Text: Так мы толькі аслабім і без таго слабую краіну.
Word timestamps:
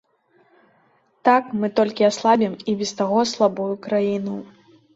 Так 1.29 1.43
мы 1.59 1.67
толькі 1.81 2.09
аслабім 2.11 2.57
і 2.73 2.77
без 2.81 2.97
таго 3.03 3.19
слабую 3.35 3.71
краіну. 3.87 4.35